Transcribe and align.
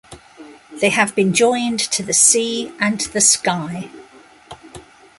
They 0.79 0.89
have 0.89 1.13
been 1.15 1.31
joined 1.31 1.79
to 1.91 2.01
the 2.01 2.15
sea, 2.15 2.73
and 2.79 2.99
the 2.99 3.21
sky. 3.21 3.91